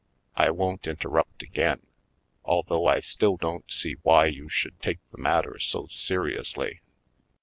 [0.35, 1.85] I won't interrupt again,
[2.43, 6.81] although I still don't see why you should take the matter so seri ously."